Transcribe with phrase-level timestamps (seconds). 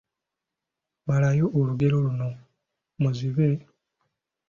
[1.07, 2.29] Malayo olugero luno:
[3.01, 3.49] Muzibe,……